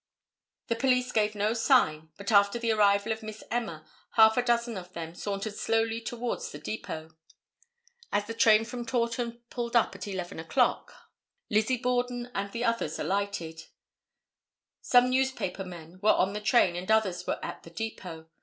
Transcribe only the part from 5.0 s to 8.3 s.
sauntered slowly towards the depot. As